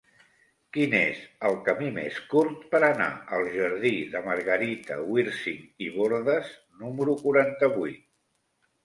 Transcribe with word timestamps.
Quin 0.75 0.93
és 0.99 1.17
el 1.49 1.57
camí 1.65 1.89
més 1.97 2.15
curt 2.31 2.63
per 2.71 2.79
anar 2.87 3.09
al 3.39 3.45
jardí 3.57 3.91
de 4.15 4.21
Margarita 4.29 4.97
Wirsing 5.11 5.61
i 5.89 5.91
Bordas 5.99 6.49
número 6.81 7.17
quaranta-vuit? 7.21 8.03